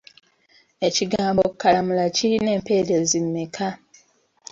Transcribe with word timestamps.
Ekigambo 0.87 1.43
kkalamula 1.51 2.05
kirina 2.15 2.49
empeerezi 2.57 3.17
mmeka? 3.25 3.67